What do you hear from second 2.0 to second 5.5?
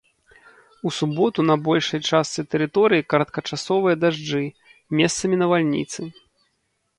частцы тэрыторыі кароткачасовыя дажджы, месцамі